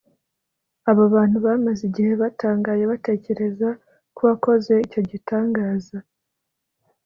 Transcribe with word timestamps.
Abo 0.89 1.03
bantu 1.15 1.37
bamaze 1.45 1.81
igihe 1.89 2.11
batangaye 2.21 2.83
batekereza 2.91 3.69
k’uwakoze 4.15 4.73
icyo 4.85 5.01
gitangaza 5.09 5.97